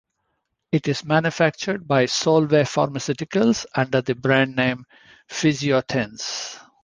[0.71, 4.87] It is manufactured by Solvay Pharmaceuticals under the brand name
[5.29, 6.57] Physiotens.